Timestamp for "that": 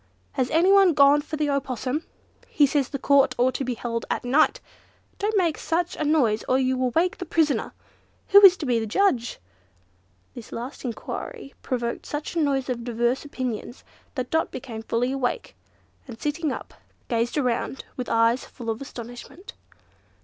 14.15-14.31